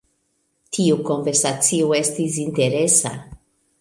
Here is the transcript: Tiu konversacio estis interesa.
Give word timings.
Tiu 0.77 0.95
konversacio 1.09 1.91
estis 1.99 2.39
interesa. 2.47 3.13